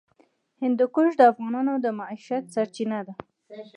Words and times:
هندوکش 0.61 1.11
د 1.17 1.21
افغانانو 1.31 1.73
د 1.83 1.85
معیشت 1.99 2.43
سرچینه 2.55 2.99
ده. 3.07 3.13